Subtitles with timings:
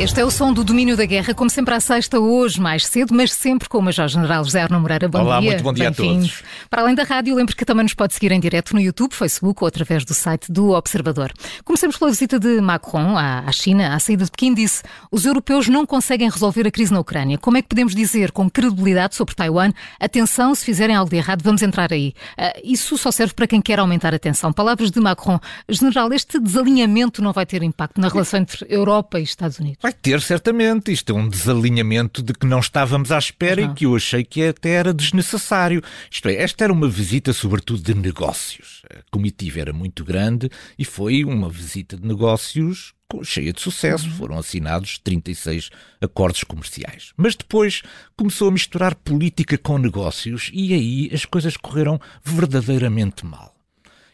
[0.00, 3.12] Este é o som do domínio da guerra, como sempre à sexta, hoje mais cedo,
[3.14, 5.06] mas sempre com o Major-General José Arno Moreira.
[5.06, 5.50] Bom Olá, dia.
[5.50, 6.42] muito bom dia a todos.
[6.70, 9.62] Para além da rádio, lembre que também nos pode seguir em direto no YouTube, Facebook
[9.62, 11.30] ou através do site do Observador.
[11.66, 15.84] Comecemos pela visita de Macron à China, à saída de Pequim, disse os europeus não
[15.84, 17.36] conseguem resolver a crise na Ucrânia.
[17.36, 19.70] Como é que podemos dizer com credibilidade sobre Taiwan,
[20.00, 22.14] atenção, se fizerem algo de errado, vamos entrar aí.
[22.38, 24.50] Uh, isso só serve para quem quer aumentar a tensão.
[24.50, 25.38] Palavras de Macron.
[25.68, 29.89] General, este desalinhamento não vai ter impacto na relação entre Europa e Estados Unidos?
[29.90, 30.92] Vai ter, certamente.
[30.92, 34.46] Isto é um desalinhamento de que não estávamos à espera e que eu achei que
[34.46, 35.82] até era desnecessário.
[36.08, 38.82] Isto é, esta era uma visita, sobretudo, de negócios.
[38.88, 40.48] A comitiva era muito grande
[40.78, 44.06] e foi uma visita de negócios cheia de sucesso.
[44.06, 44.12] Uhum.
[44.12, 47.12] Foram assinados 36 acordos comerciais.
[47.16, 47.82] Mas depois
[48.16, 53.56] começou a misturar política com negócios e aí as coisas correram verdadeiramente mal.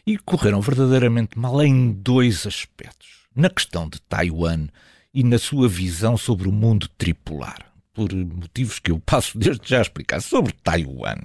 [0.07, 3.27] E correram verdadeiramente mal em dois aspectos.
[3.35, 4.69] Na questão de Taiwan
[5.17, 9.79] e na sua visão sobre o mundo tripolar, por motivos que eu passo desde já
[9.79, 11.17] a explicar, sobre Taiwan.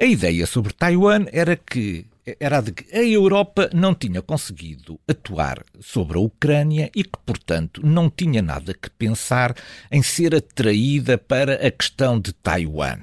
[0.00, 2.06] A ideia sobre Taiwan era que
[2.38, 7.84] era de que a Europa não tinha conseguido atuar sobre a Ucrânia e que, portanto,
[7.84, 9.56] não tinha nada que pensar
[9.90, 13.00] em ser atraída para a questão de Taiwan.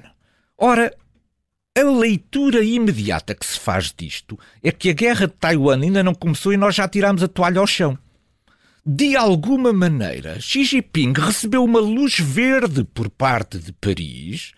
[0.58, 0.95] Ora,
[1.78, 6.16] a leitura imediata que se faz disto é que a guerra de Taiwan ainda não
[6.16, 8.00] começou e nós já tiramos a toalha ao chão
[8.86, 14.54] de alguma maneira, Xi Jinping recebeu uma luz verde por parte de Paris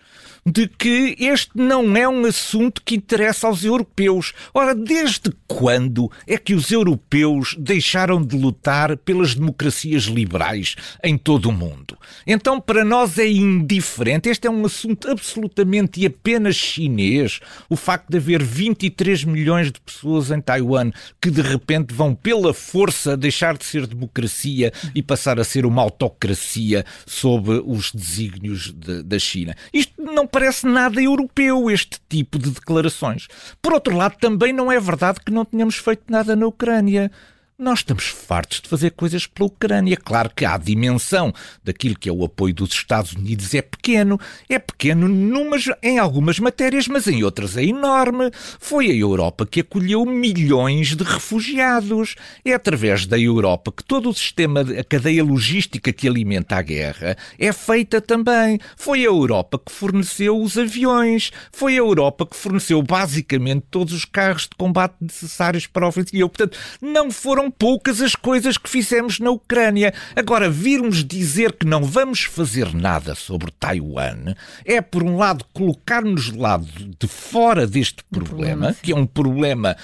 [0.46, 4.32] de que este não é um assunto que interessa aos europeus.
[4.52, 11.48] Ora, desde quando é que os europeus deixaram de lutar pelas democracias liberais em todo
[11.48, 11.96] o mundo?
[12.26, 14.28] Então, para nós é indiferente.
[14.28, 17.40] Este é um assunto absolutamente e apenas chinês.
[17.68, 22.52] O facto de haver 23 milhões de pessoas em Taiwan que de repente vão pela
[22.52, 29.02] força deixar de ser democracia e passar a ser uma autocracia sob os desígnios de,
[29.02, 29.56] da China.
[29.72, 33.28] Isto não parece nada europeu, este tipo de declarações.
[33.60, 37.10] Por outro lado, também não é verdade que não tenhamos feito nada na Ucrânia.
[37.56, 39.96] Nós estamos fartos de fazer coisas pela Ucrânia.
[39.96, 41.32] Claro que a dimensão
[41.62, 44.18] daquilo que é o apoio dos Estados Unidos é pequeno.
[44.48, 48.32] É pequeno numas, em algumas matérias, mas em outras é enorme.
[48.58, 52.16] Foi a Europa que acolheu milhões de refugiados.
[52.44, 57.16] É através da Europa que todo o sistema, a cadeia logística que alimenta a guerra
[57.38, 58.58] é feita também.
[58.76, 61.30] Foi a Europa que forneceu os aviões.
[61.52, 66.28] Foi a Europa que forneceu basicamente todos os carros de combate necessários para a ofensiva.
[66.28, 69.92] Portanto, não foram foram poucas as coisas que fizemos na Ucrânia.
[70.16, 74.34] Agora, virmos dizer que não vamos fazer nada sobre Taiwan
[74.64, 76.66] é, por um lado, colocar-nos de lado
[76.98, 79.76] de fora deste problema, problema que é um problema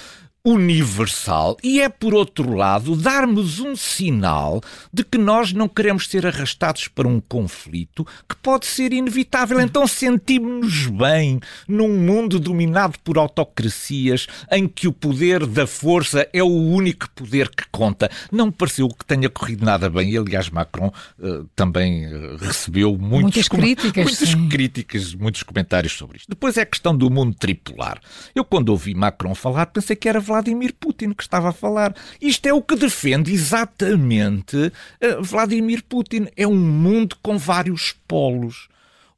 [0.45, 4.61] universal e é, por outro lado, darmos um sinal
[4.93, 9.61] de que nós não queremos ser arrastados para um conflito que pode ser inevitável.
[9.61, 16.43] Então sentimos-nos bem num mundo dominado por autocracias em que o poder da força é
[16.43, 18.11] o único poder que conta.
[18.33, 22.97] Não me pareceu que tenha corrido nada bem e, aliás, Macron uh, também uh, recebeu
[22.97, 26.29] muitos muitas críticas, muitas críticas, muitos comentários sobre isto.
[26.29, 28.01] Depois é a questão do mundo tripolar.
[28.35, 31.93] Eu, quando ouvi Macron falar, pensei que era Vladimir Putin que estava a falar.
[32.21, 36.29] Isto é o que defende exatamente uh, Vladimir Putin.
[36.37, 38.69] É um mundo com vários polos.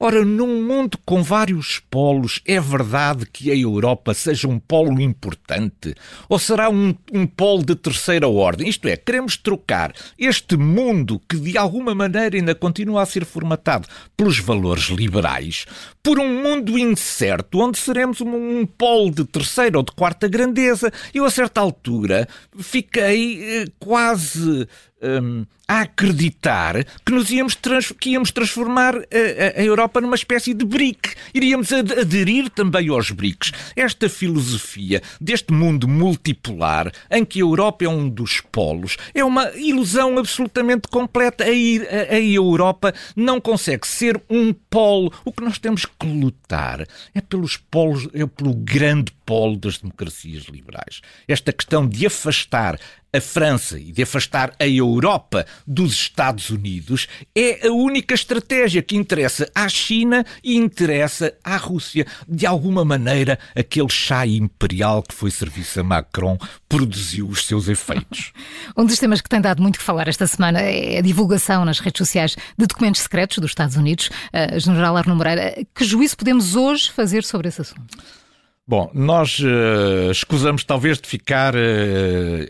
[0.04, 5.94] Ora, num mundo com vários polos, é verdade que a Europa seja um polo importante?
[6.28, 8.68] Ou será um, um polo de terceira ordem?
[8.68, 13.86] Isto é, queremos trocar este mundo que de alguma maneira ainda continua a ser formatado
[14.16, 15.66] pelos valores liberais
[16.02, 20.92] por um mundo incerto, onde seremos um, um polo de terceira ou de quarta grandeza.
[21.14, 22.26] Eu, a certa altura,
[22.58, 24.66] fiquei eh, quase
[25.00, 30.14] um, a acreditar que nos íamos, trans, que íamos transformar a, a, a, Europa numa
[30.14, 31.14] espécie de BRIC.
[31.32, 33.52] Iríamos ad aderir também aos BRICS.
[33.74, 39.50] Esta filosofia deste mundo multipolar, em que a Europa é um dos polos, é uma
[39.52, 41.42] ilusão absolutamente completa.
[41.44, 45.10] A, a, a Europa não consegue ser um polo.
[45.24, 50.44] O que nós temos que lutar é pelos polos, é pelo grande polo das democracias
[50.44, 51.00] liberais.
[51.26, 52.78] Esta questão de afastar
[53.12, 58.96] a França e de afastar a Europa dos Estados Unidos é a única estratégia que
[58.96, 62.06] interessa à China e interessa à Rússia.
[62.28, 66.38] De alguma maneira, aquele chá imperial que foi serviço a Macron
[66.68, 68.32] produziu os seus efeitos.
[68.76, 71.78] um dos temas que tem dado muito que falar esta semana é a divulgação nas
[71.78, 74.10] redes sociais de documentos secretos dos Estados Unidos.
[74.32, 78.21] Uh, General Arno Moreira, que juízo podemos hoje fazer sobre esse assunto?
[78.66, 81.58] Bom, nós uh, escusamos talvez de ficar uh,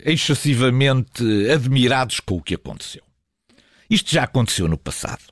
[0.05, 3.03] excessivamente admirados com o que aconteceu.
[3.89, 5.23] Isto já aconteceu no passado.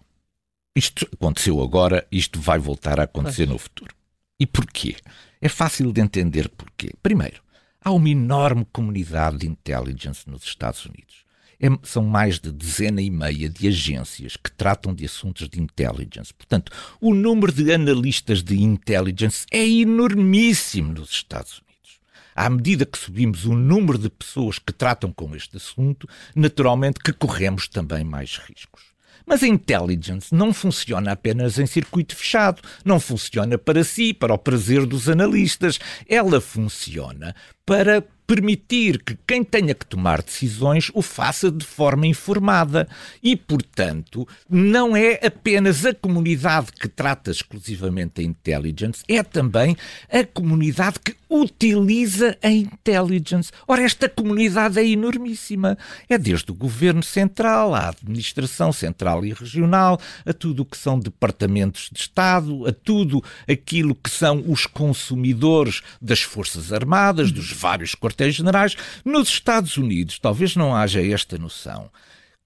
[0.75, 3.93] Isto aconteceu agora, isto vai voltar a acontecer no futuro.
[4.39, 4.95] E porquê?
[5.39, 6.91] É fácil de entender porquê.
[7.03, 7.41] Primeiro,
[7.83, 11.25] há uma enorme comunidade de intelligence nos Estados Unidos.
[11.61, 16.33] É, são mais de dezena e meia de agências que tratam de assuntos de intelligence.
[16.33, 21.99] Portanto, o número de analistas de intelligence é enormíssimo nos Estados Unidos.
[22.35, 27.13] À medida que subimos o número de pessoas que tratam com este assunto, naturalmente que
[27.13, 28.91] corremos também mais riscos.
[29.23, 34.37] Mas a intelligence não funciona apenas em circuito fechado, não funciona para si, para o
[34.37, 35.79] prazer dos analistas.
[36.07, 37.35] Ela funciona
[37.65, 42.87] para permitir que quem tenha que tomar decisões o faça de forma informada.
[43.21, 49.75] E, portanto, não é apenas a comunidade que trata exclusivamente a intelligence, é também
[50.09, 53.51] a comunidade que utiliza a intelligence.
[53.67, 55.77] Ora, esta comunidade é enormíssima.
[56.09, 60.99] É desde o governo central, à administração central e regional, a tudo o que são
[60.99, 67.95] departamentos de Estado, a tudo aquilo que são os consumidores das Forças Armadas, dos vários
[67.95, 68.75] quartéis quartéis-generais.
[69.03, 71.89] Nos Estados Unidos, talvez não haja esta noção.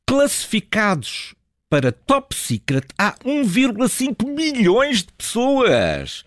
[0.06, 1.36] Classificados
[1.70, 6.24] para top secret há 1,5 milhões de pessoas.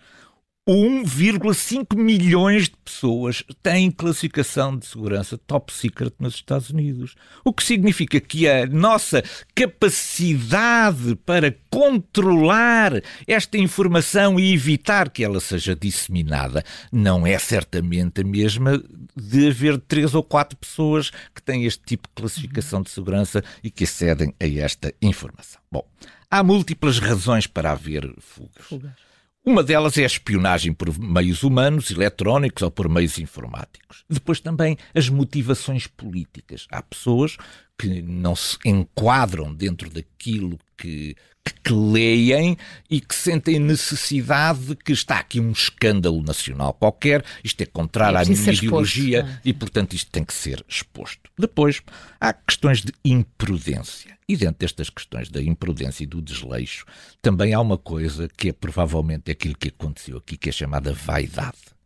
[0.69, 7.15] 1,5 milhões de pessoas têm classificação de segurança top secret nos Estados Unidos.
[7.43, 9.23] O que significa que a nossa
[9.55, 18.23] capacidade para controlar esta informação e evitar que ela seja disseminada não é certamente a
[18.23, 18.79] mesma
[19.17, 23.71] de haver três ou quatro pessoas que têm este tipo de classificação de segurança e
[23.71, 25.59] que acedem a esta informação.
[25.71, 25.83] Bom,
[26.29, 28.67] há múltiplas razões para haver fugas.
[28.67, 29.08] fugas.
[29.49, 34.05] Uma delas é a espionagem por meios humanos, eletrónicos ou por meios informáticos.
[34.07, 36.67] Depois também as motivações políticas.
[36.69, 37.35] Há pessoas
[37.75, 41.15] que não se enquadram dentro daquilo que,
[41.63, 42.57] que, leem
[42.89, 48.17] e que sentem necessidade de que está aqui um escândalo nacional qualquer, isto é contrário
[48.17, 49.41] é à minha ideologia exposto, é?
[49.43, 51.29] e, portanto, isto tem que ser exposto.
[51.37, 51.81] Depois,
[52.19, 54.17] há questões de imprudência.
[54.27, 56.85] E dentro destas questões da imprudência e do desleixo,
[57.21, 61.78] também há uma coisa que é provavelmente aquilo que aconteceu aqui, que é chamada vaidade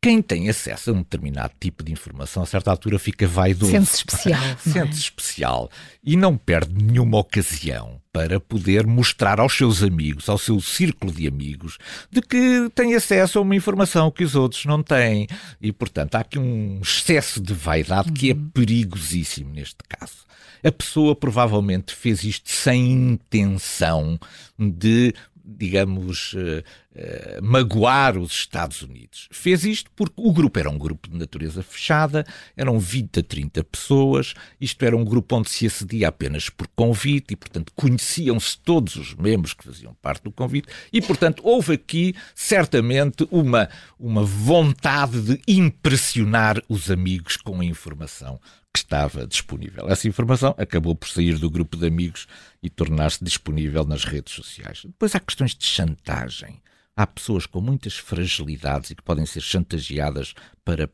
[0.00, 3.72] quem tem acesso a um determinado tipo de informação, a certa altura fica vaidoso.
[3.72, 4.38] Sente-se especial.
[4.48, 4.56] É?
[4.70, 5.70] Sente-se especial
[6.04, 11.26] e não perde nenhuma ocasião para poder mostrar aos seus amigos, ao seu círculo de
[11.26, 11.78] amigos,
[12.10, 15.26] de que tem acesso a uma informação que os outros não têm.
[15.60, 18.50] E, portanto, há aqui um excesso de vaidade que é uhum.
[18.50, 20.26] perigosíssimo neste caso.
[20.62, 24.18] A pessoa provavelmente fez isto sem intenção
[24.58, 25.14] de
[25.50, 26.62] digamos, uh,
[26.94, 29.28] uh, magoar os Estados Unidos.
[29.30, 33.64] Fez isto porque o grupo era um grupo de natureza fechada, eram 20 a 30
[33.64, 38.96] pessoas, isto era um grupo onde se acedia apenas por convite e, portanto, conheciam-se todos
[38.96, 45.20] os membros que faziam parte do convite e, portanto, houve aqui certamente uma, uma vontade
[45.22, 48.38] de impressionar os amigos com a informação
[48.72, 49.88] que estava disponível.
[49.88, 52.26] Essa informação acabou por sair do grupo de amigos
[52.62, 54.82] e tornar-se disponível nas redes sociais.
[54.84, 56.60] Depois há questões de chantagem.
[56.96, 60.34] Há pessoas com muitas fragilidades e que podem ser chantageadas
[60.64, 60.90] para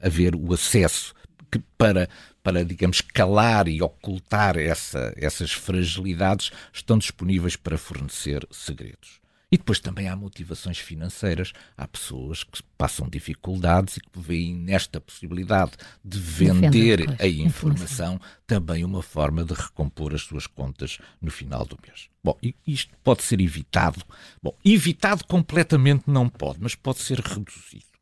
[0.00, 1.14] haver o acesso
[1.50, 2.08] que para,
[2.42, 9.20] para, digamos, calar e ocultar essa, essas fragilidades, estão disponíveis para fornecer segredos.
[9.50, 11.52] E depois também há motivações financeiras.
[11.76, 15.72] Há pessoas que passam dificuldades e que veem nesta possibilidade
[16.04, 21.78] de vender a informação também uma forma de recompor as suas contas no final do
[21.86, 22.08] mês.
[22.22, 22.36] Bom,
[22.66, 24.02] isto pode ser evitado.
[24.42, 27.97] Bom, evitado completamente não pode, mas pode ser reduzido.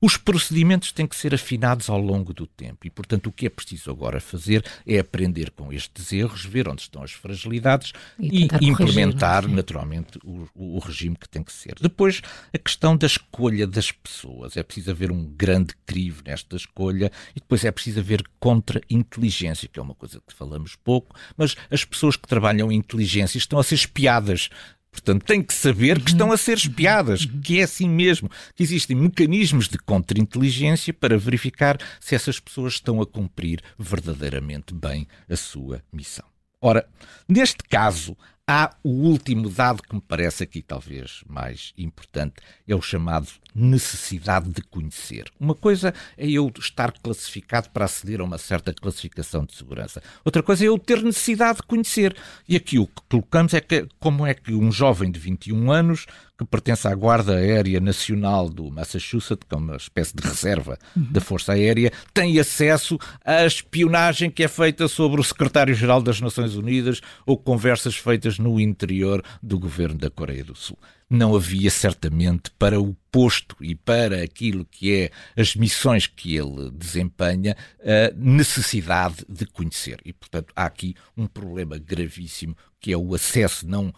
[0.00, 3.50] Os procedimentos têm que ser afinados ao longo do tempo e, portanto, o que é
[3.50, 8.68] preciso agora fazer é aprender com estes erros, ver onde estão as fragilidades e, e
[8.68, 11.74] implementar, corrigir, naturalmente, o, o, regime que tem que ser.
[11.80, 14.56] Depois, a questão da escolha das pessoas.
[14.56, 19.78] É preciso haver um grande crivo nesta escolha e depois é preciso haver contra-inteligência, que
[19.78, 23.64] é uma coisa que falamos pouco, mas as pessoas que trabalham em inteligência estão a
[23.64, 24.48] ser espiadas
[24.90, 28.96] Portanto, tem que saber que estão a ser espiadas, que é assim mesmo, que existem
[28.96, 35.82] mecanismos de contra-inteligência para verificar se essas pessoas estão a cumprir verdadeiramente bem a sua
[35.92, 36.24] missão.
[36.60, 36.88] Ora,
[37.28, 38.16] neste caso,
[38.48, 42.36] há o último dado que me parece aqui talvez mais importante,
[42.66, 45.30] é o chamado necessidade de conhecer.
[45.38, 50.02] Uma coisa é eu estar classificado para aceder a uma certa classificação de segurança.
[50.24, 52.16] Outra coisa é eu ter necessidade de conhecer.
[52.48, 56.06] E aqui o que colocamos é que como é que um jovem de 21 anos
[56.38, 61.08] que pertence à Guarda Aérea Nacional do Massachusetts, que é uma espécie de reserva uhum.
[61.10, 66.54] da Força Aérea, tem acesso à espionagem que é feita sobre o secretário-geral das Nações
[66.54, 70.78] Unidas ou conversas feitas no interior do governo da Coreia do Sul.
[71.10, 76.70] Não havia certamente para o posto e para aquilo que é as missões que ele
[76.70, 79.98] desempenha a necessidade de conhecer.
[80.04, 83.92] E, portanto, há aqui um problema gravíssimo que é o acesso não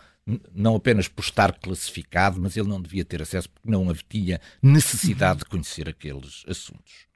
[0.54, 5.40] não apenas por estar classificado, mas ele não devia ter acesso porque não havia necessidade
[5.40, 7.10] de conhecer aqueles assuntos.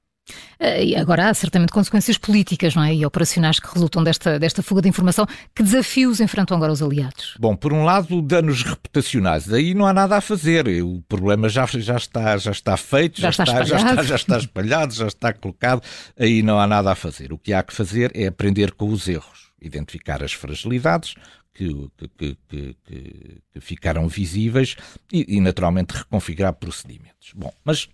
[0.58, 2.94] Eh, e agora há certamente consequências políticas não é?
[2.94, 5.26] e operacionais que resultam desta, desta fuga de informação.
[5.54, 7.34] Que desafios enfrentam agora os aliados?
[7.38, 9.52] Bom, por um lado, danos reputacionais.
[9.52, 10.66] Aí não há nada a fazer.
[10.82, 14.38] O problema já, já, está, já está feito, já, já, está, já, está, já está
[14.38, 15.82] espalhado, já está colocado.
[16.18, 17.32] Aí não há nada a fazer.
[17.32, 21.14] O que há que fazer é aprender com os erros, identificar as fragilidades,
[21.54, 24.76] que, que, que, que ficaram visíveis
[25.12, 27.32] e, e, naturalmente, reconfigurar procedimentos.
[27.34, 27.88] Bom, mas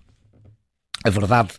[1.05, 1.55] a verdade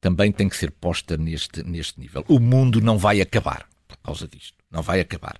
[0.00, 2.24] também tem que ser posta neste, neste nível.
[2.28, 4.54] O mundo não vai acabar por causa disto.
[4.70, 5.38] Não vai acabar.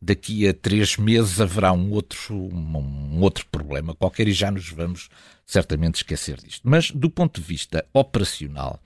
[0.00, 5.08] Daqui a três meses haverá um outro, um outro problema qualquer e já nos vamos
[5.44, 6.62] certamente esquecer disto.
[6.68, 8.80] Mas, do ponto de vista operacional,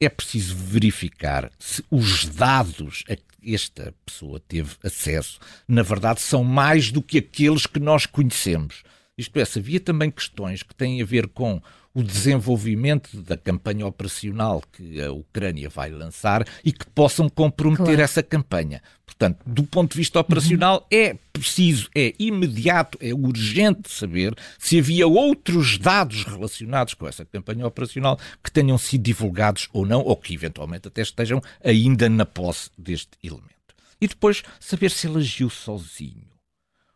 [0.00, 6.44] é preciso verificar se os dados a que esta pessoa teve acesso, na verdade, são
[6.44, 8.82] mais do que aqueles que nós conhecemos.
[9.16, 11.62] Isto é, havia também questões que têm a ver com
[11.94, 18.02] o desenvolvimento da campanha operacional que a Ucrânia vai lançar e que possam comprometer claro.
[18.02, 18.82] essa campanha.
[19.06, 20.98] Portanto, do ponto de vista operacional, uhum.
[20.98, 27.66] é preciso, é imediato, é urgente saber se havia outros dados relacionados com essa campanha
[27.66, 32.70] operacional que tenham sido divulgados ou não, ou que eventualmente até estejam ainda na posse
[32.76, 33.54] deste elemento.
[34.00, 36.33] E depois saber se ele agiu sozinho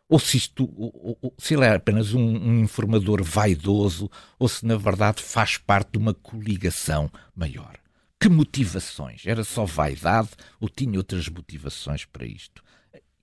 [0.09, 4.65] ou se, isto, ou, ou, se ele é apenas um, um, informador vaidoso, ou se
[4.65, 7.77] na verdade faz parte de uma coligação maior.
[8.19, 9.25] Que motivações?
[9.25, 12.63] Era só vaidade ou tinha outras motivações para isto?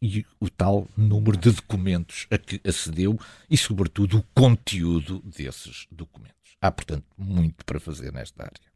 [0.01, 3.19] E o tal número de documentos a que acedeu
[3.51, 6.37] e, sobretudo, o conteúdo desses documentos.
[6.61, 8.76] Há, portanto, muito para fazer nesta área.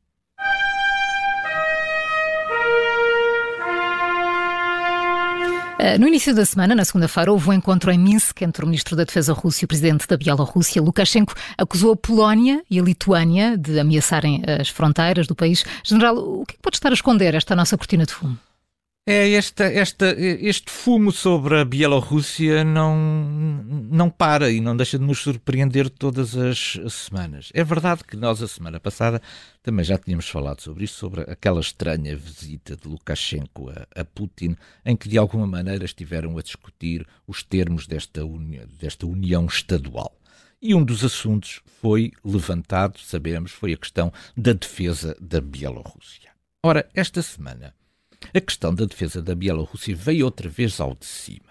[5.99, 9.05] No início da semana, na segunda-feira, houve um encontro em Minsk entre o ministro da
[9.05, 10.83] Defesa russo e o presidente da Bielorrússia.
[10.83, 15.65] Lukashenko acusou a Polónia e a Lituânia de ameaçarem as fronteiras do país.
[15.85, 18.39] General, o que é pode estar a esconder esta nossa cortina de fumo?
[19.13, 22.97] É esta, esta, este fumo sobre a Bielorrússia não,
[23.91, 27.51] não para e não deixa de nos surpreender todas as semanas.
[27.53, 29.21] É verdade que nós, a semana passada,
[29.65, 34.55] também já tínhamos falado sobre isso, sobre aquela estranha visita de Lukashenko a, a Putin,
[34.87, 40.17] em que de alguma maneira estiveram a discutir os termos desta, uni, desta união estadual.
[40.63, 46.31] E um dos assuntos foi levantado, sabemos, foi a questão da defesa da Bielorrússia.
[46.63, 47.75] Ora, esta semana
[48.35, 51.51] a questão da defesa da Bielorrússia veio outra vez ao de cima.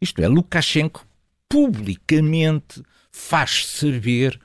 [0.00, 1.06] Isto é, Lukashenko
[1.48, 4.38] publicamente faz saber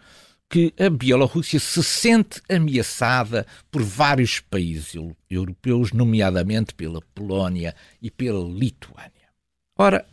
[0.49, 4.93] que a Bielorrússia se sente ameaçada por vários países
[5.29, 9.29] europeus, nomeadamente pela Polónia e pela Lituânia.
[9.77, 10.05] Ora,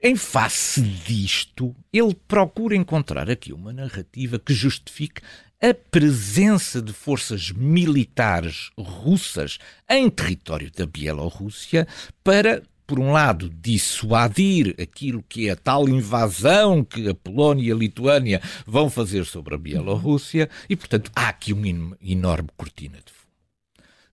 [0.00, 5.20] em face disto, ele procura encontrar aqui uma narrativa que justifique
[5.62, 11.86] a presença de forças militares russas em território da Bielorrússia
[12.24, 17.72] para por um lado, dissuadir aquilo que é a tal invasão que a Polónia e
[17.72, 23.10] a Lituânia vão fazer sobre a Bielorrússia, e, portanto, há aqui uma enorme cortina de
[23.10, 23.32] fumo.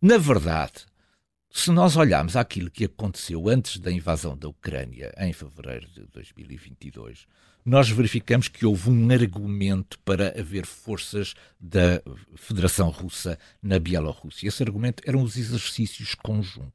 [0.01, 0.86] Na verdade,
[1.51, 7.27] se nós olharmos aquilo que aconteceu antes da invasão da Ucrânia, em fevereiro de 2022,
[7.70, 12.02] nós verificamos que houve um argumento para haver forças da
[12.36, 14.48] Federação Russa na Bielorrússia.
[14.48, 16.72] Esse argumento eram os exercícios conjuntos.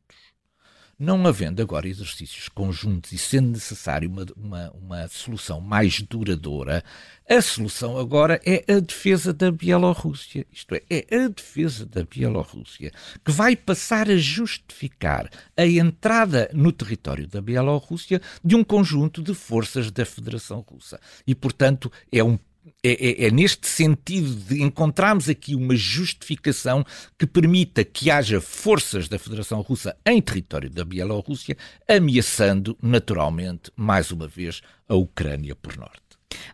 [0.98, 6.84] Não havendo agora exercícios conjuntos e sendo necessário uma, uma, uma, solução mais duradoura,
[7.28, 10.46] a solução agora é a defesa da Bielorrússia.
[10.52, 12.92] Isto é, é a defesa da Bielorrússia
[13.24, 19.34] que vai passar a justificar a entrada no território da Bielorrússia de um conjunto de
[19.34, 21.00] forças da Federação Russa.
[21.26, 22.38] E, portanto, é um
[22.82, 26.84] é, é, é, neste sentido de encontrarmos aqui uma justificação
[27.18, 31.56] que permita que haja forças da Federação Russa em território da Bielorrússia,
[31.88, 36.00] ameaçando naturalmente, mais uma vez, a Ucrânia por norte.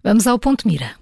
[0.03, 1.00] Vamos ao ponto mira.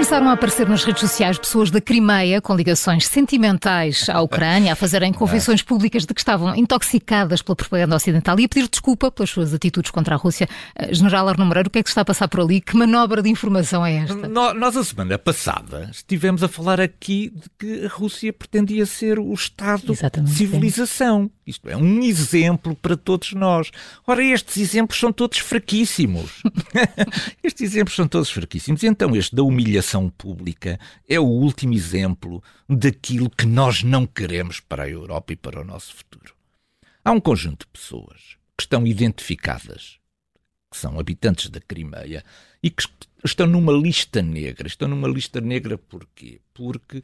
[0.00, 4.74] Começaram a aparecer nas redes sociais pessoas da Crimeia com ligações sentimentais à Ucrânia, a
[4.74, 9.28] fazerem confissões públicas de que estavam intoxicadas pela propaganda ocidental e a pedir desculpa pelas
[9.28, 10.48] suas atitudes contra a Rússia.
[10.74, 12.62] Eh, General Arno Moreira, o que é que está a passar por ali?
[12.62, 14.26] Que manobra de informação é esta?
[14.26, 19.34] Nós, a semana passada, estivemos a falar aqui de que a Rússia pretendia ser o
[19.34, 21.24] Estado Exatamente, de civilização.
[21.24, 21.30] Sim.
[21.50, 23.72] Isto é um exemplo para todos nós.
[24.06, 26.42] Ora, estes exemplos são todos fraquíssimos.
[27.42, 28.84] estes exemplos são todos fraquíssimos.
[28.84, 30.78] Então, este da humilhação pública
[31.08, 35.64] é o último exemplo daquilo que nós não queremos para a Europa e para o
[35.64, 36.34] nosso futuro.
[37.04, 39.98] Há um conjunto de pessoas que estão identificadas,
[40.70, 42.22] que são habitantes da Crimeia
[42.62, 42.84] e que
[43.24, 44.68] estão numa lista negra.
[44.68, 46.40] Estão numa lista negra porquê?
[46.54, 47.02] Porque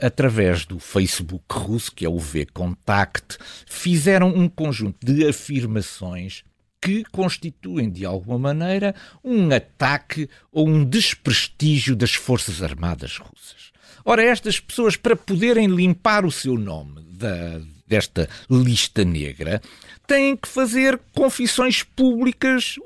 [0.00, 6.44] através do Facebook russo, que é o V-Contact, fizeram um conjunto de afirmações
[6.80, 13.72] que constituem, de alguma maneira, um ataque ou um desprestígio das Forças Armadas russas.
[14.04, 19.60] Ora, estas pessoas, para poderem limpar o seu nome da, desta lista negra,
[20.06, 22.76] têm que fazer confissões públicas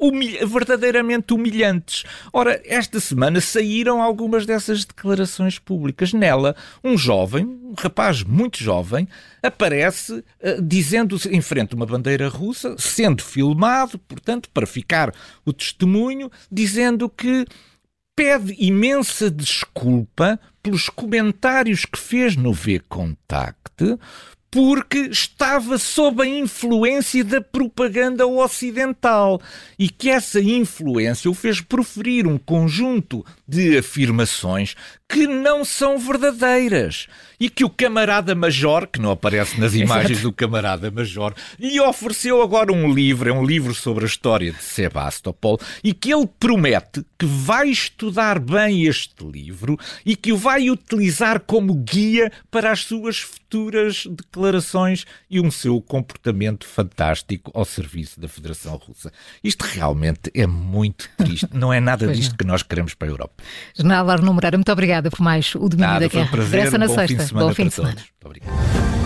[0.46, 2.04] verdadeiramente humilhantes.
[2.32, 6.12] Ora, esta semana saíram algumas dessas declarações públicas.
[6.12, 9.06] Nela, um jovem, um rapaz muito jovem,
[9.42, 15.14] aparece uh, dizendo em frente a uma bandeira russa, sendo filmado, portanto, para ficar
[15.44, 17.44] o testemunho, dizendo que
[18.16, 23.98] pede imensa desculpa pelos comentários que fez no V-Contact,
[24.50, 29.40] porque estava sob a influência da propaganda ocidental
[29.78, 34.76] e que essa influência o fez proferir um conjunto de afirmações
[35.08, 37.08] que não são verdadeiras
[37.40, 42.40] e que o camarada Major, que não aparece nas imagens do camarada Major, lhe ofereceu
[42.42, 47.04] agora um livro, é um livro sobre a história de Sebastopol, e que ele promete
[47.18, 49.76] que vai estudar bem este livro
[50.06, 55.80] e que o vai utilizar como guia para as suas futuras declarações e um seu
[55.80, 59.12] comportamento fantástico ao serviço da Federação Russa.
[59.42, 63.39] Isto realmente é muito triste, não é nada disto que nós queremos para a Europa.
[63.74, 66.26] General Arno Moreira, muito obrigada por mais o domínio Nada, da guerra.
[66.26, 67.08] Um prazer, Regressa na bom sexta.
[67.08, 67.96] Fim de semana bom fim de semana.
[67.96, 68.99] Muito obrigado.